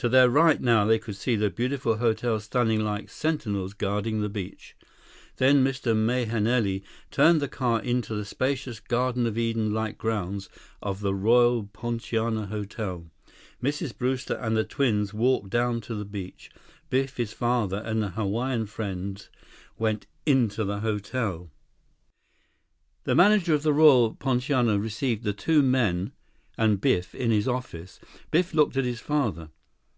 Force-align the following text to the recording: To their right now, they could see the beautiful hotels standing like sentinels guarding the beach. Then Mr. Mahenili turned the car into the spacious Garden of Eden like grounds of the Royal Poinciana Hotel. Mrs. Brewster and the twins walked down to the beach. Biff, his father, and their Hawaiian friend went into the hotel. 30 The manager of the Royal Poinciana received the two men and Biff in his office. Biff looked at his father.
To 0.00 0.08
their 0.08 0.30
right 0.30 0.58
now, 0.58 0.86
they 0.86 0.98
could 0.98 1.16
see 1.16 1.36
the 1.36 1.50
beautiful 1.50 1.98
hotels 1.98 2.44
standing 2.44 2.80
like 2.82 3.10
sentinels 3.10 3.74
guarding 3.74 4.22
the 4.22 4.30
beach. 4.30 4.74
Then 5.36 5.62
Mr. 5.62 5.94
Mahenili 5.94 6.82
turned 7.10 7.42
the 7.42 7.48
car 7.48 7.82
into 7.82 8.14
the 8.14 8.24
spacious 8.24 8.80
Garden 8.80 9.26
of 9.26 9.36
Eden 9.36 9.74
like 9.74 9.98
grounds 9.98 10.48
of 10.80 11.00
the 11.00 11.14
Royal 11.14 11.64
Poinciana 11.66 12.46
Hotel. 12.46 13.10
Mrs. 13.62 13.94
Brewster 13.94 14.36
and 14.36 14.56
the 14.56 14.64
twins 14.64 15.12
walked 15.12 15.50
down 15.50 15.82
to 15.82 15.94
the 15.94 16.06
beach. 16.06 16.50
Biff, 16.88 17.18
his 17.18 17.34
father, 17.34 17.82
and 17.84 18.02
their 18.02 18.08
Hawaiian 18.08 18.64
friend 18.64 19.28
went 19.76 20.06
into 20.24 20.64
the 20.64 20.80
hotel. 20.80 21.50
30 23.04 23.04
The 23.04 23.14
manager 23.16 23.52
of 23.52 23.64
the 23.64 23.74
Royal 23.74 24.14
Poinciana 24.14 24.78
received 24.78 25.24
the 25.24 25.34
two 25.34 25.60
men 25.60 26.12
and 26.56 26.80
Biff 26.80 27.14
in 27.14 27.30
his 27.30 27.46
office. 27.46 28.00
Biff 28.30 28.54
looked 28.54 28.78
at 28.78 28.84
his 28.86 29.00
father. 29.00 29.50